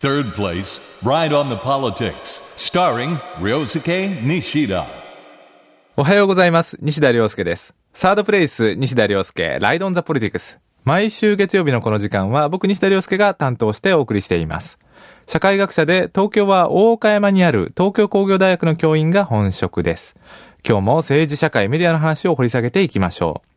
[0.00, 4.86] Third place, Ride on the Politics, starring Ryosuke Nishida.
[5.94, 6.78] おはようございます。
[6.80, 7.74] 西田亮介です。
[7.92, 10.58] サードプレイス、西田亮介、ライドオンザポリティクス。
[10.84, 14.78] 毎週月曜日のこの時間は僕西田亮介が担当してお送りしています。
[15.26, 20.16] 社会学者で東京は大岡山にある東京工業大学の教員が本職です。
[20.66, 23.49] 今日も政治社会メディアの話を掘り下げていきましょう。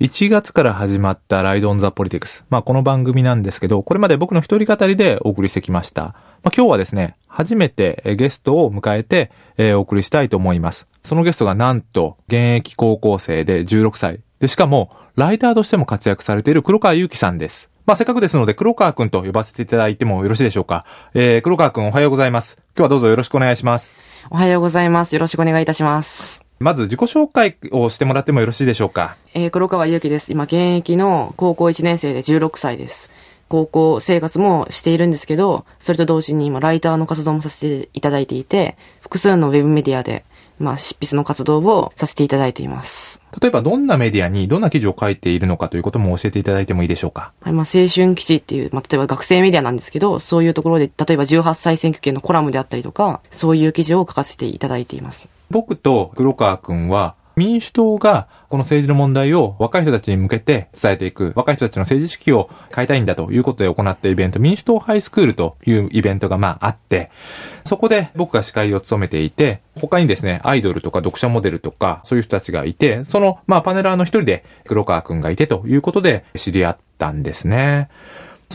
[0.00, 2.44] 1月から始まったライドオンザポリティクス。
[2.50, 6.02] まあこの番組なんですけど、これまで僕の一人語りでお送りしてきました。
[6.02, 9.30] まあ今日はですね、初めてゲストを迎えて、
[9.76, 10.88] お送りしたいと思います。
[11.04, 14.20] そのゲストがなんと、現役高校生で16歳。
[14.40, 17.70] で、しかも、ライターとしても活躍されている黒川祐樹さんです。
[17.86, 20.84] まあせっかくですので、黒川くんと呼ばせていただいてもよろしいでしょうか。
[21.14, 22.58] えー、黒川くんおはようございます。
[22.76, 24.00] 今日はどうぞよろしくお願いします。
[24.30, 25.14] おはようございます。
[25.14, 26.43] よろしくお願いいたします。
[26.64, 29.18] まず自己紹介をしてもらってもよろしいでしょうか？
[29.34, 30.32] えー、黒川祐希です。
[30.32, 33.10] 今、現役の高校1年生で16歳です。
[33.48, 40.24] 高校生活もしているんですけど、それと同時に今、ライターの活動もさせていただいていて、複数のウェブメディアで、
[40.58, 43.20] まあ、執筆の活動をさせていただいています。
[43.42, 47.34] 例えばどんなメディアにどんな記事を書いているのかということも教えていただいてもいいでしょうか？
[47.42, 55.28] はい、まあ、青春記事っていう、まあ、例えば学生メディアなんですけど、そういうところで、例えば18歳選挙権のコラムであったりとか、そういう記事を書かせていただいています。
[55.54, 67.08] 僕と黒川くんは民主党がこの政治の問題を若い人たちに向けて伝えていく、若い人たちの政治意識を変えたいんだということで行ったイベント、民主党ハイスクールというイベントがまああって、
[67.62, 77.90] そこで僕が司会を務めていて、他にですね、アイドルとか読者モデルとか、そういう人たちがいて、そのまあパネラーの一人で黒川くんがいてということで知り合ったんですね。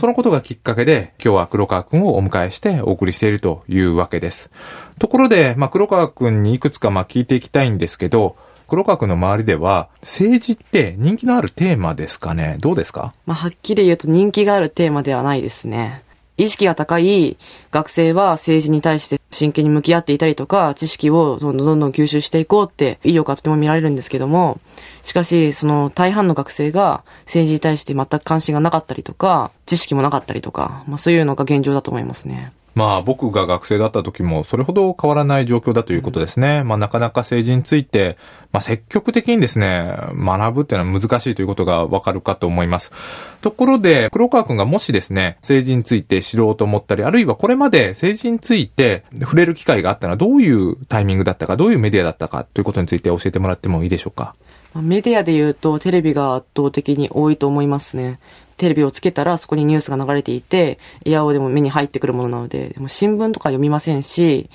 [0.00, 4.50] そのことがきっかけで、今日は黒川くんをお迎えしてお送りしているというわけです。
[4.98, 8.34] ところで、まあ、黒川くんにいくつかまあ聞いていきたいんですけど、
[8.66, 12.56] 黒川くんの周りでは、政治って人気のあるテーマですかね？
[12.60, 13.12] どうですか？
[13.26, 16.02] まあ、はっきり言うと人気があるテーマではないですね。
[16.40, 17.36] 意識が高い
[17.70, 24.58] 学生は政治に対して真剣に向き合っていたりとか、知識をどんどんどんどん吸収していこうって意欲はとても見られるんですけども、
[25.02, 32.52] しかし、その大半の学生が政治に対して全く関心がなかったりとか、知識もなかったりとか、まあそういうのが現状だと思いますね。
[32.80, 36.64] まあ僕が学生だった時もそれほど変わらない状況だということですね。
[36.64, 38.16] まあなかなか政治について、
[38.52, 42.90] まあ積極的にですね、学ぶっていうのは難しいということがわかるかと思います。
[43.42, 54.34] ところで、黒川くんがもしですね、政治について知ろうと思ったり、あるいはこれまで政治について触れる機会があったのはどういうタイミングだったか、どういうメディアだったかということについて教えてもらってもいいでしょうか？
[54.72, 58.20] まあメディアで言うとテレビが圧倒的に多いと思いますね。
[58.60, 64.50] テレビをつけたらそこにニュースが流れていて、イヤホンでも目に入ってくるものなので、でも新聞とか読みませんし、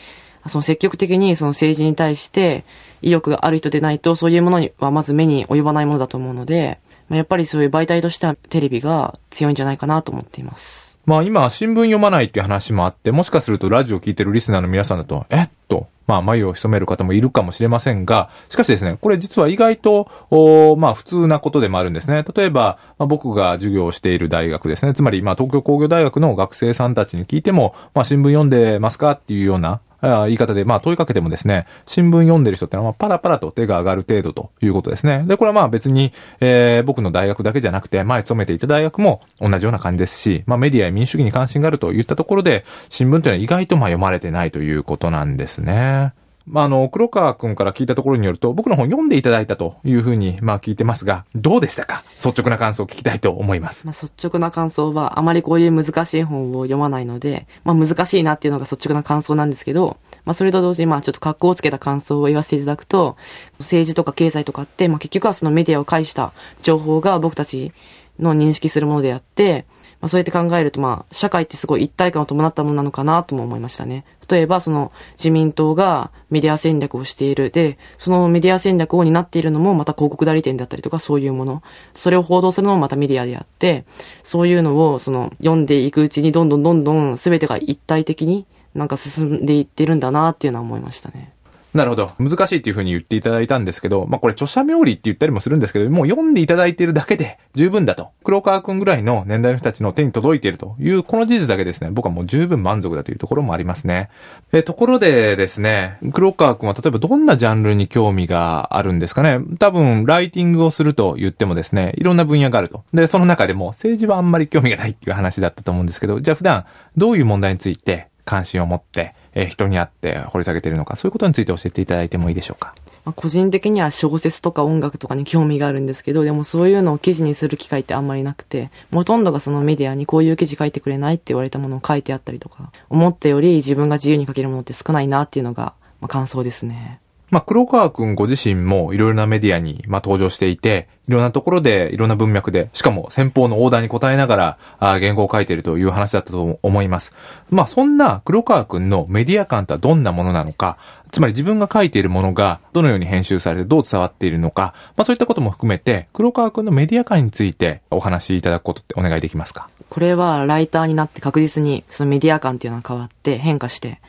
[0.46, 2.66] その積極的にその政治に対して
[3.02, 6.80] 意欲がある人でないと、そういうものにはまず目に及ばないものだと思うので、
[7.10, 10.95] まあやっぱりそういう媒体としてはテレビが強いんじゃないかなと思っています。
[11.06, 15.50] まあ今、新聞読まないっていう話もあって、もしかするとラジオ聞いてるリスナーの皆さんだと、えっ？
[15.68, 22.24] と、まあ眉を潜める方もいるかもしれませんが、しかしですね、これ実は意外と、おまあ普通なことでもあるんですね。
[22.36, 24.94] 例えば、まあ、僕が授業をしている大学ですね。
[24.94, 29.12] つまり、まあ東京工業大学の学生さんたちに聞いても、まあ新聞読んでますか？
[29.12, 35.24] っていうような、言い方で、まあ問いかけてもですね、新聞読んでる人ってのは、パラパラと手が上がる程度ということですね。
[35.28, 46.14] で、これはまあ別に、えー僕の大学だけじゃなくて、前勤めていた大学も同じような感じですし、まあメディアや民主主義に関心があるといったところで、新聞というのは意外とまあ読まれてないということなんですね。
[46.48, 52.04] まあ、あの、黒川くんから聞いたところによると、僕の本読んでいただいたというふうに、まあ聞いてますが、どうでしたか？
[52.24, 53.88] 率直な感想を聞きたいと思います。
[53.88, 63.18] まあ、率直な感想は、あまりこういう難しい本を読まないので、まあ、難しいなっていうのが率直な感想なんですけど、まあ、それと同時に、まあ、ちょっと格好をつけた感想を言わせていただくと、
[63.60, 66.32] 政治とか経済とかって、まあ、結局はそのメディアを介した
[66.62, 67.74] 情報が僕たち
[68.20, 69.66] の認識するものであって、
[70.02, 74.06] まあ、そうやって考えると、まあ、社会ってすごい一体感を伴ったものなのかなとも思いましたね。
[74.30, 77.50] 例えば、その、自民党がメディア戦略をしている。
[77.50, 81.64] で、そのメディア戦略を担っているのも、また広告代理店だったりとか、そういうもの。
[81.94, 83.86] それを報道するのもまたメディアであって、
[84.24, 91.35] そういうのを、その、読んでいくうちに、どんどんどんどん、全てが一体的になんか進んでいってるんだなっていうのは思いましたね。
[91.76, 92.12] なるほど。
[92.20, 98.12] 難しいっていうふうに言っていただいたんですけど、まあこれ著者冥利って言ったりもするんですけど、もう読んでいただいているだけで十分だと。
[98.24, 104.10] 黒川くんぐらいの年代の人たちの手に届いているという、この事実だけですね、僕はもう十分満足だというところもありますね。
[104.54, 112.86] え、ところでですね、黒川くんは例えばどんなジャンルに興味があるんですかね多分、ライティングをすると言ってもですね、いろんな分野があると。
[112.94, 116.64] で、その中でも政治はあんまり興味がないっていう話だったと思うんですけど、じゃあ普段
[116.96, 122.74] どういう問題について関心を持って、えー人に会って掘り下げているのか、そういうことについて教えていただいてもいいでしょうか？
[123.04, 137.00] まあ、個人的には小説とか音楽とかに興味があるんですけど、でもそういうのを記事にする機会ってあんまりなくて、ほとんどがそのメディアにこういう記事書いてくれないって言われたものを書いてあったりとか、思ったより自分が自由に書けるものって少ないなっていうのが、まあ、感想ですね。
[137.32, 147.16] まあ、黒川くんご自身もいろいろなメディアに、まあ、登場していて、いろんなところで、いろんな文脈で、しかも先方のオーダーに答えながら、あ言語を書いているという話だったと思います。
[147.50, 150.78] まあ、そんな黒川くんのメディア感とはどんなものなのか、
[151.12, 159.70] つまり自分が書いているものがどのように編集されてどう伝わっているのか、まあ、そういったことも含めて、黒川くんのメディア感についてお話しいただくことってお願いできますか？
[159.90, 164.02] これはライターになって確実にそのメディア感っていうのは変わって変化して、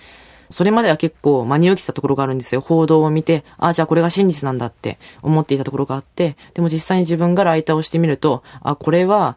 [0.50, 2.60] それまでは結構真に受けたところがあるんですよ。
[2.60, 9.36] 報道を見て、ああ、じゃあこれが真実なんだって思っていたところがあって、でも実際に自分がライターをしてみると、あ、これは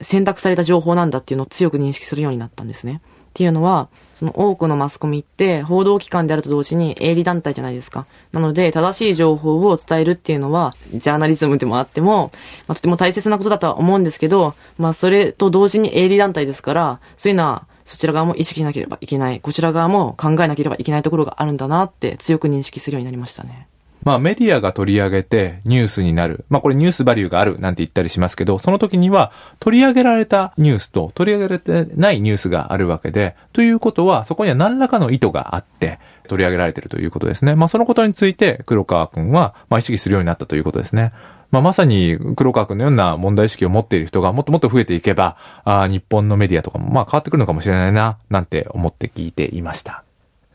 [0.00, 3.00] 選択された情報なんだっていうのを強く認識するようになったんですね。
[3.04, 8.06] っていうのは、その多くのマスコミって報道機関であると同時に営利団体じゃないですか。
[8.30, 12.30] なので、正しい情報を伝えるっていうのは、ジャーナリズムでもあっても、
[12.68, 23.68] まあ、とても大切なことだとは思うんですけど、まあ、それと同時に営利団体ですから、そういうのは、そちら側も意識しなければいけない、こちら側も考えなければいけないところがあるんだなって強く認識するようになりましたね。
[24.04, 26.44] まあメディアが取り上げてニュースになる。
[26.50, 35.98] まあこれニュースバリューがあるなんて言ったりしますけど、その時には取り上げられたニュースと取り上げられてないニュースがあるわけで、ということはそこには何らかの意図があって
[36.28, 37.54] 取り上げられているということですね。
[37.54, 41.12] まあそのことについて黒川くんはまあ意識するようになったということですね。
[41.54, 50.02] まあ、まさに黒川くんのような問題意識を持っている人がもっともっと増えていけば、あ日本のメディアとかもまあ変わってくるのかもしれないな、なんて思って聞いていました。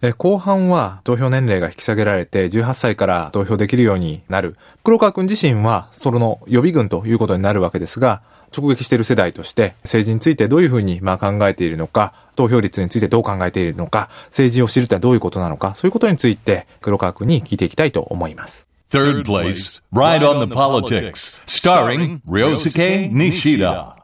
[0.02, 4.58] え後半は投票年齢が引き下げられて18歳から投票できるようになる。
[4.84, 8.22] 黒川くん自身はその予備軍ということになるわけですが、
[8.54, 18.69] 直撃している世代として政治についてどういうふうにまあ考えているのか、投票率についてどう考えているのか、政治を知るとはどういうことなのか、そういうことについて黒川くんに聞いていきたいと思います。
[18.90, 23.98] Third place, Ride on the Politics, starring Ryosuke Nishida.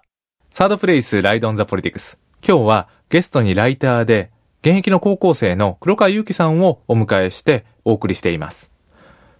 [0.52, 2.20] サードプレイスライドオンザポリティクス。
[2.48, 4.30] 今日はゲストにライターで
[4.62, 8.70] 現役の高校生の黒川祐樹さんをお迎えしてお送りしています。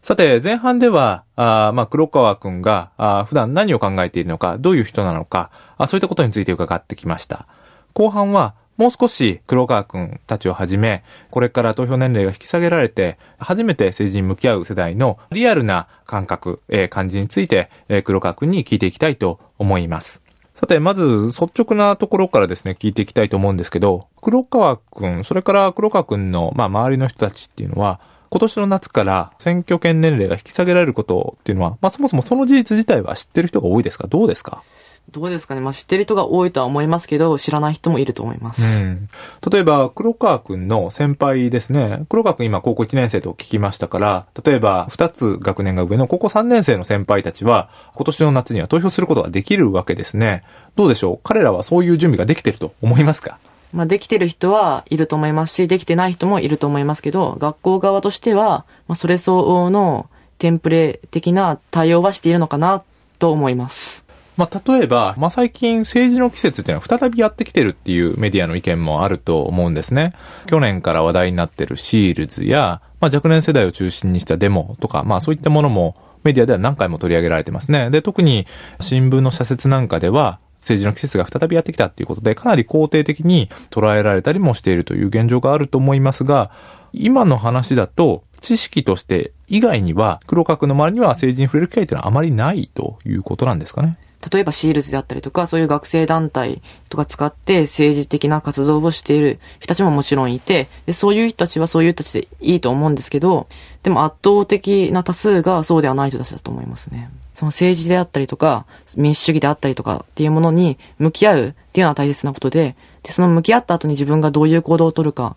[0.02, 7.46] さて、前半では、あーまあ、黒川くんが、あー普段何を考えているのか、どういう人なのか、あそういったことについて伺ってきました。
[7.94, 20.22] 後半は、もう少し黒川くんたちをはじめ、これから投票年齢が引き下げられて、初めて政治に向き合う世代のリアルな感覚、えー感じについて、えー黒川くんに聞いていきたいと思います。
[20.56, 28.00] さて、まず、率直なところからですね、聞いていきたいと思うんですけど、黒川くん、それから黒川くんの、まあ、周りの人たちっていうのは、
[28.30, 34.08] 今年の夏から選挙権年齢が引き下げられることっていうのは、まあ、そもそもその事実自体は知ってる人が多いですか？
[34.08, 34.64] どうですか？
[35.12, 38.84] どうですかねまあ、知ってる人が多いとは思いますけど、知らない人もいると思います。
[38.84, 39.10] うん。
[39.50, 42.06] 例えば、黒川くんの先輩ですね。
[42.10, 50.44] 黒川くん今高校1年生と聞きましたから、例えば2つ学年が上の高校3年生の先輩たちは、今年の夏には投票することができるわけですね。
[50.76, 51.20] どうでしょう？
[51.24, 53.38] 彼らはそういう準備ができてると思いますか？
[53.74, 62.84] まあ、できてる人はいると思いますし、できてない人もいると思いますけど、学校側としては、まあ、それ相応のテンプレ的な対応はしているのかな
[63.20, 64.05] と思います。
[64.38, 70.14] まあ、例えば、まあ、最近政治の季節っていうのは再びやってきてるっていうメディアの意見もあると思うんですね。
[70.46, 77.90] 去年から話題になってるシールズや、まあ、若年世代を中心にしたデモとか、まあ、そういったものもメディアでは何回も取り上げられてますね。
[77.92, 78.46] で、特に
[78.82, 86.50] 新聞の社説なんかでは、政治の季節が再びやってきたっていうことで、かなり肯定的に捉えられたりもしているという現状があると思いますが、
[86.92, 93.98] 今の話だと、知識として以外には、黒川区の周りには政治に触れる機会というのはあまりないということなんですかね。
[94.32, 103.48] 例えばシールズであったりとか、そういう学生団体とか使って政治的な活動をしている人たちももちろんいて、でそういう人たちはそういう人たちでいいと思うんですけど、
[103.84, 107.10] でも圧倒的な多数がそうではない人たちだと思いますね。
[107.34, 108.66] その政治であったりとか、
[108.96, 115.36] 民主主義であったりとかっていうものに向き合うっていうのは大切なことで、で、その向き合った後に自分がどういう行動を取るか、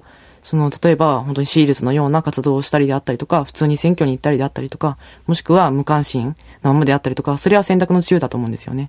[0.49, 8.89] その、例えば、本当にシールズのような活動をしたりであったりとか、普通に選挙に行ったりであったりとか、もしくは無関心なままであったりとか、それは選択の自由だと思うんですよね。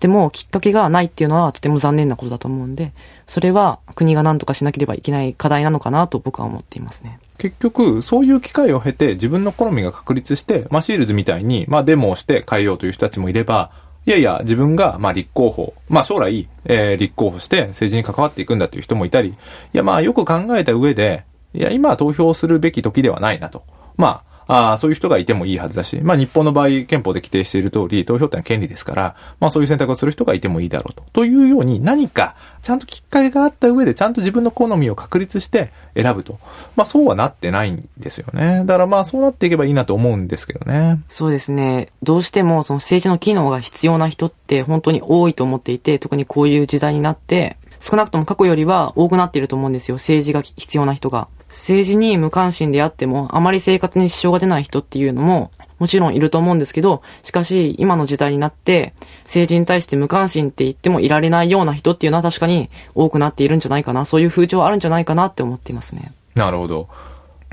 [0.00, 2.94] でも、きっかけがないっていうのはとても残念なことだと思うんで、
[3.26, 7.18] それは国が何とかしなければいけない課題なのかなと僕は思っていますね。
[7.36, 13.70] 結局、そういう機会を経て自分の好みが確立して、まあ、シールズみたいに、まあ、デモをして変えようという人たちもいれば、
[14.06, 19.34] いやいや、自分が、まあ、立候補、まあ、将来、えー、立候補して政治に関わっていくんだという人もいたり、い
[19.72, 23.64] や、まあ、よく考えた上で、いや、今投票するべき時ではないなと。
[23.96, 31.04] まああ、そういう人がいてもいいはずだし、まあ日本の場合、憲法で規定している通り、投票ってのは権利ですから、まあそういう選択をする人がいてもいいだろうと。
[31.12, 36.38] というように、何か、ちゃんときっかけがあった上で、ちゃんと自分の好みを確立して選ぶと。
[36.76, 38.64] まあそうはなってないんですよね。
[38.64, 41.00] だからまあそうなっていけばいいなと思うんですけどね。
[41.08, 41.88] そうですね。
[42.02, 49.96] どうしてもその政治の機能が必要な人って本当に多いと思っていて、特にこういう時代になって、少なくとも過去よりは多くなっていると思うんですよ。
[49.96, 51.28] 政治が必要な人が。
[51.54, 58.92] 政治に無関心であっても、あまり生活に支障が出ない人っていうのも、もちろんいると思うんですけど、しかし、今の時代になって、
[59.22, 64.04] 政治に対して無関心って言ってもいられないような人っていうのは確かに多くなっているんじゃないかな。
[64.04, 66.12] そういう風潮はあるんじゃないかなって思っていますね。
[66.34, 66.88] なるほど。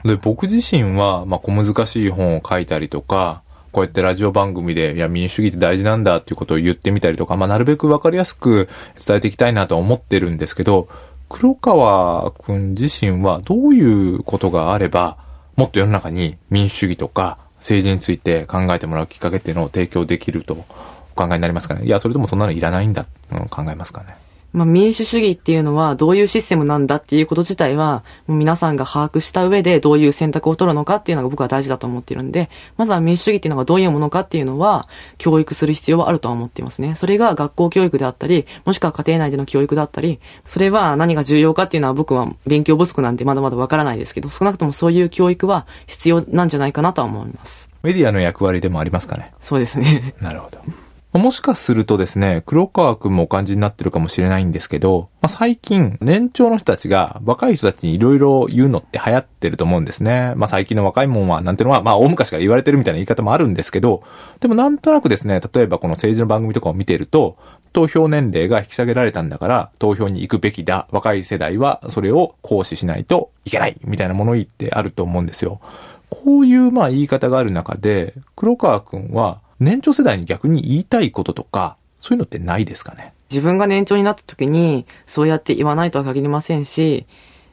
[0.03, 10.89] で、僕自身は、まあ、小難しい本を書いたりとか、こうやってラジオ番組で、いや、民主主義って大事なんだっていうことを言ってみたりとか、まあ、なるべくわかりやすく伝えていきたいなと思ってるんですけど、
[11.33, 15.17] 黒川くん自身はどういうことがあれば、
[15.55, 21.85] もっと世の中に民主主義とか政治について考えてもらうきっかけっていうのを提供できるとお考えになりますかね？
[21.85, 24.17] いや、それともそんなのいらないんだ、うん考えますかね？
[24.53, 36.95] まあ、民主主義っていうのはどういうシステムなんだっていうこと自体は、もう皆さんが把握した上でどういう選択を取るのかっていうのが僕は大事だと思ってるんで、まずは民主主義っていうのがどういうものかっていうのは、教育する必要はあるとは思っていますね。
[36.95, 47.69] それが学校教育であったり、もしくは家庭内での教育だったり、それは何が重要かっていうのは僕は勉強不足なんでまだまだわからないですけど、少なくともそういう教育は必要なんじゃないかなとは思います。
[47.83, 49.31] メディアの役割でもありますかね？
[49.39, 50.13] そうですね。
[50.21, 50.59] なるほど。
[51.13, 60.33] もしかするとですね、黒川くんもお感じになってるかもしれないんですけど、まあ、最近、年長の人たちが若い人たちにいろいろ言うのって流行ってると思うんですね。
[60.37, 64.03] まあ、最近の若いもんは、なんていうのは、まあ、大昔から言われてるみたいな言い方もあるんですけど、
[64.39, 67.37] でもなんとなくですね、例えばこの政治の番組とかを見てると、
[67.73, 70.87] 投票年齢が引き下げられたんだから、投票に行くべきだ。
[70.91, 73.75] 若い世代はそれを行使しないといけない。
[73.83, 75.59] みたいな物言ってあると思うんですよ。
[76.09, 83.13] こういうまあ言い方がある中で、黒川くんは年長世代に逆に言いたいこととか、そういうのってないですかね？
[83.29, 87.05] 自分が年長になった時に、そうやって言わないとは限りませんし、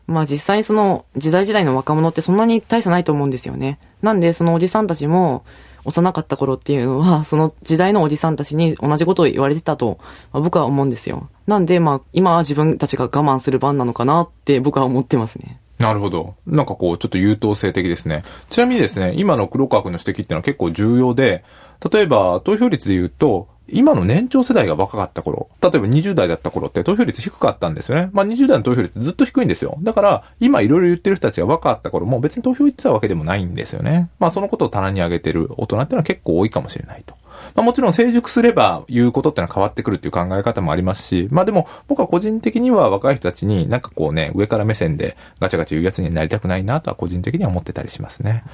[0.07, 3.79] まあ実際その時代時代の若者ってそんなに大差ないと思うんですよね。
[4.01, 5.45] なんでそのおじさんたちも
[5.85, 9.99] 幼かった頃っていうのは、 その時代のおじさんたちに同じことを言われてたと、
[10.33, 11.29] まあ僕は思うんですよ。
[11.47, 15.61] なんでまあ今は自分たちが我慢する番なのかなって僕は思ってますね。
[15.79, 16.35] なるほど。
[16.47, 18.25] なんかこう、ちょっと優等生的ですね。
[18.51, 21.45] ちなみにですね、今の黒川くんの指摘っていうのは結構重要で、
[21.93, 28.09] 例えば投票率で言うと、今の年長世代が若かった頃、例えば20代だった頃って投票率低かったんですよね。
[28.13, 29.77] まあ20代の投票率ずっと低いんですよ。
[29.83, 34.09] だから、今いろいろ言ってる人たちが若かった頃も別に投票行ってたわけでもないんですよね。
[34.19, 37.15] まあそのことを棚に上げてる大人っていうのは結構多いかもしれないと。
[37.55, 48.45] まあもちろん成熟すれば言うことってのは変わってくるっていう考え方もありますし、まあでも僕は個人的には若い人たちになんかこうね、上から目線でガチャガチャ言うやつになりたくないなとは個人的には思ってたりしますね。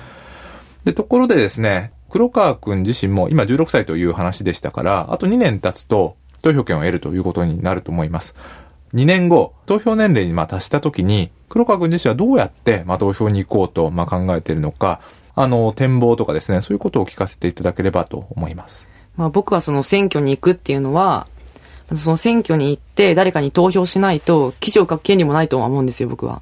[0.84, 8.34] で、ところでですね、黒川くん自身も今16歳という話でしたから、あと2年経つと投票権を得るということになると思います。
[8.92, 15.00] 2年後、投票年齢にまあ達した時に、黒川君自身はどうやってまあ投票に行こうとまあ考えているのか、
[15.36, 18.88] あの、展望とかですね、そういうことを聞かせていただければと思います。
[19.16, 21.26] まあ僕はその選挙に行くっていうのは、
[21.92, 26.40] その選挙に行って誰かに投票しないと記事を書く権利もないとは思うんですよ、僕は。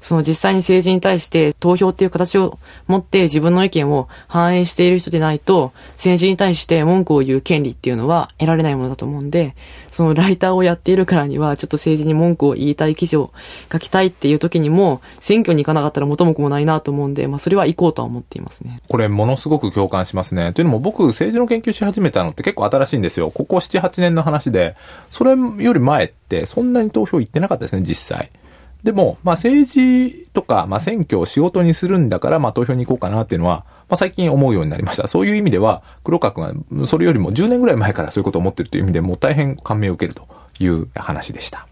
[0.00, 9.54] その実際に政治に対して投票っていう形を持って自分の意見を反映している人でないと、政治に対して文句を言う権利っていうのは得られないものだと思うんで、
[9.90, 13.32] そのライターをやっているからには、ちょっと政治に文句を言いたい記事を
[13.70, 18.76] 書きたいっていう時にも、選挙に行かなかったら元も子もないなと思うんで、まあそれは行こうとは思っていますね。
[18.88, 20.52] これものすごく共感しますね。
[20.52, 23.30] というのも僕政治の研究し始めたのって結構新しいんですよ。
[23.30, 24.76] ここ7、8年の話で、
[25.10, 28.30] それより前ってそんなに投票行ってなかったですね、実際。
[28.82, 35.08] でも、まあ政治とか、まあ選挙を仕事にするんだから、まあ投票に行こうかなっていうのは、まあ最近思うようになりました。
[35.08, 40.26] そういう意味では、黒川くんはそれよりも10年ぐらい前からそういうことを思ってるという意味でもう大変感銘を受けると
[40.58, 41.66] いう話でした。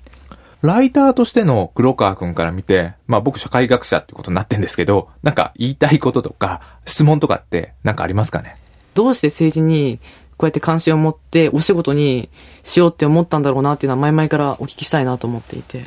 [0.61, 8.57] ライターとしての黒川くんから見て、まあ僕社会学者ってことになってんですけど、なんか言いたいこととか質問とかってなんかありますかね？
[8.95, 10.01] どうして政治に
[10.37, 12.29] こうやって関心を持ってお仕事に
[12.65, 15.85] しようって思ったんだろうなっていうのは前々からお聞きしたいなと思っていて。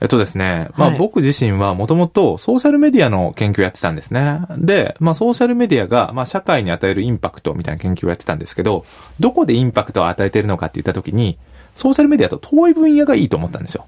[0.00, 4.40] えっとですね、まあはい僕自身はもともとソーシャルメディアの研究をやってたんですね。
[4.58, 8.84] で、まあソーシャルメディアがまあ社会に与えるインパクトみたいな研究をやってたんですけど、
[9.20, 11.38] どこでインパクトを与えているのかって言った時に、
[11.74, 13.86] ソーシャルメディアと遠い分野がいいと思ったんですよ。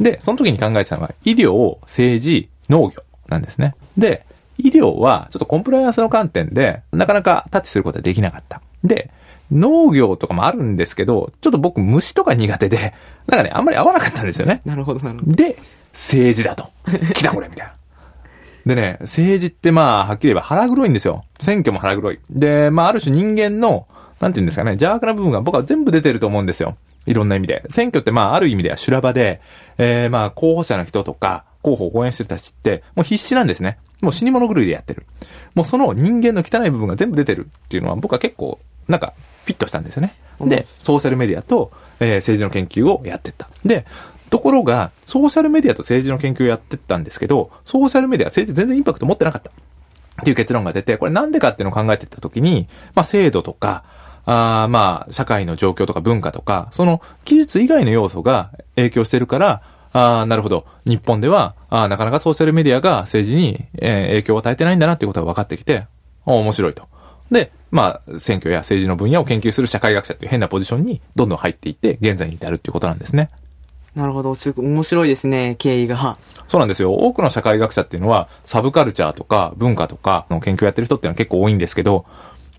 [0.00, 3.74] で、その時に考えてたのが医療、政治、農業なんですね。
[3.96, 4.24] で、
[4.58, 8.62] 医療はちょっとコンプライアンスの観点でなかなかタッチすることはできなかった。
[8.84, 9.10] で、
[9.52, 12.94] 農業とかもあるんですけど、ちょっと僕虫とか苦手で、
[13.26, 14.62] なんかね、あんまり合わなかったんですよね。
[14.64, 15.32] なるほど、なるほど。
[15.32, 15.56] で、
[15.92, 16.70] 政治だと。
[17.14, 17.74] 来たこれみたいな。
[18.66, 21.24] でね、政治ってまあ、はっきり言えば腹黒いんですよ。
[21.40, 22.20] 選挙も腹黒い。
[22.30, 23.86] で、まあ、ある種人間の、
[24.20, 26.76] なんて言うんですかね、邪悪な部分が僕は全部出てると思うんですよ。
[27.06, 27.64] いろんな意味で。
[27.70, 29.40] 選挙ってまあ、ある意味では修羅場で、
[29.78, 33.78] えー、まあ、候補者の人とか、候補を応援してる人たちって、もう必死なんですね。
[34.00, 35.06] もう死に物狂いでやってる。
[35.54, 40.14] もうその人間の汚い部分が全部出てるっていうのは僕は結構、なんか、フィットしたんですよね。
[40.40, 43.48] で、ソーシャルメディアと、えー、政治の研究をやってった。
[43.64, 43.86] で、
[44.30, 49.50] ところが、ソーシャルメディアと政治の研究をやってったんですけど、ソーシャルメディア、政治全然インパクト持ってなかった。
[49.50, 53.84] っていう結論が出て、これなんでかっていうのを考えてったときに、まあ制度とか、
[54.24, 60.64] あまあ社会の状況とか文化とか、その技術以外の要素が影響してるから、あなるほど。
[60.86, 65.86] 日本では、あなかなかソーシャルメディアが政治に、えー、影響を与えてないんだなっていうことが分かってきて、
[66.24, 66.88] 面白いと。
[67.30, 73.30] で、まあ、選挙や政治の分野を研究する社会学者っていう変なポジションにどんどん入っていって、現在に至るっていうことなんですね。
[73.94, 74.36] なるほど。
[74.56, 76.18] 面白いですね、経緯が。
[76.46, 76.92] そうなんですよ。
[76.92, 82.04] 多くの社会学者っていうのは、サブカルチャーとか文化とかの研究をやってる人っていうのは結構多いんですけど、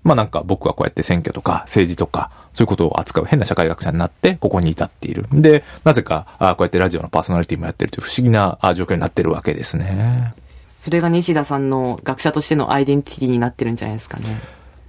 [0.04, 5.28] まあなんか僕はこうやって選挙とか政治とか、そういうことを扱う変な社会学者になって、ここに至っている。
[5.32, 10.34] で、なぜか、あこうやってラジオのパーソナリティもやってるという不思議な状況になってるわけですね。
[10.68, 14.40] それが西田さんの学者としてのアイデンティティになってるんじゃないですかね。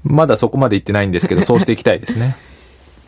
[0.04, 2.36] まだそこまで言ってないんですけど、 そうしていきたいですね。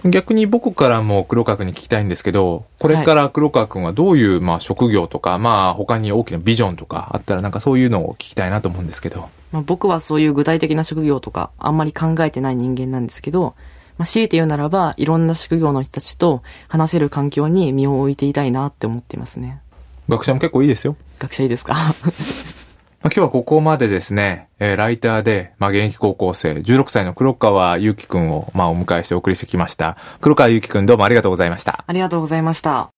[0.05, 9.29] 逆に僕からも黒川君に聞きたいんですけど、これから黒川君はどういう、まあ、職業とか、まあ、他に大きなビジョンとかあったら、なんかそういうのを聞きたいなと思うんですけど。
[9.53, 13.55] まあ、僕はそういう具体的な職業とか、あんまり考えてない人間なんですけど、
[13.99, 19.61] まあ、強いて言うならば、いろんな職業の人たちと話せる環境に身を置いていたいなって思ってますね。
[20.09, 20.95] 学者も結構いいですよ。
[21.19, 21.75] 学者いいですか？
[23.07, 29.97] まあ、今日はここまでですね、えー、ライターで、まあ、現役高校生、16歳の黒川祐樹くんを、まあ、お迎えしてお送りしてきました。
[30.21, 31.85] 黒川祐樹くんどうもありがとうございました。
[31.87, 32.89] ありがとうございました。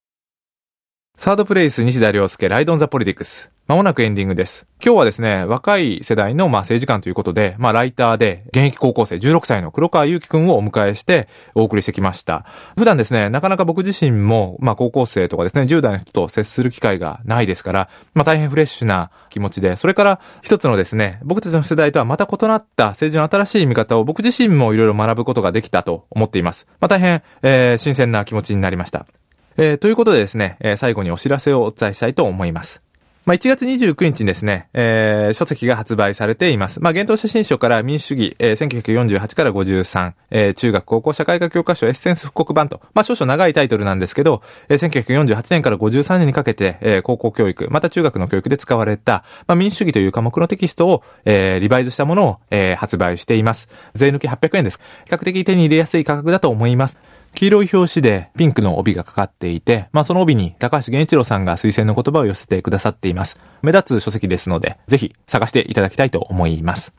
[1.15, 3.51] サードプレイス西田亮介ライドンザポリティクス。
[3.69, 4.65] まもなくエンディングです。
[4.83, 12.47] 今日はですね、若い世代のまあ政治官ということで、まあライターで現役高校生16歳の黒川祐樹くんをお迎えしてお送りしてきました。
[12.75, 26.65] 普段ですね、なかなか僕自身もまあ高校生とかですね、10代の人と接する機会がないですから、まあ大変フレッシュな気持ちで、それから一つのですね、僕たちの世代とはまた異なった政治の新しい見方を僕自身もいろいろ学ぶことができたと思っています。
[26.79, 29.05] まあ大変、えー、新鮮な気持ちになりました。
[29.57, 32.81] えー、ということでですね、えー、最後にお知らせをお伝えしたいと思います。
[33.29, 36.79] まあ、1月29日にですね、えー、書籍が発売されています。
[36.79, 53.69] まあ、幻冬写真書から民主主義、えー、1948から53、えー、中学高校社会科教科書エッセンス復刻版と、まあ、少々長いタイトルなんですけど、えー、1948年から53年にかけて、えー、高校教育、また中学の教育で使われた、まあ、民主主義という科目のテキストを、えー、リバイズしたものを、えー、発売しています。
[53.93, 54.79] 税抜き800円です。
[55.05, 56.97] 比較的手に入れやすい価格だと思います。
[57.35, 63.39] 黄色い表紙でピンクの帯がかかっていて、まあその帯に高橋源一郎さんが推薦の言葉を寄せてくださっています。
[63.61, 66.93] 目立つ書籍ですので、ぜひ探していただきたいと思います。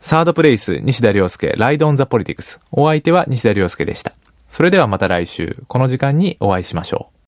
[0.00, 2.58] サードプレイス、西田亮介、ライドオンザポリティクス。
[2.72, 4.12] お相手は西田亮介でした。
[4.48, 7.16] それではまた来週、この時間にお会いしましょう。